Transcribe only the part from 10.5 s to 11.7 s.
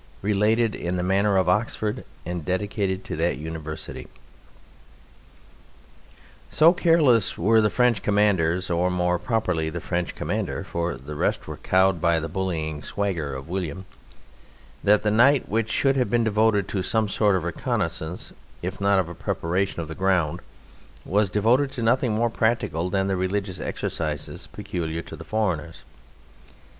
for the rest were